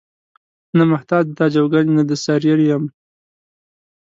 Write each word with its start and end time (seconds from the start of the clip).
نه 0.77 0.83
محتاج 0.91 1.23
د 1.27 1.31
تاج 1.39 1.53
او 1.61 1.65
ګنج 1.73 1.89
نه 1.97 2.03
د 2.09 2.11
سریر 2.25 2.59
یم. 2.69 2.83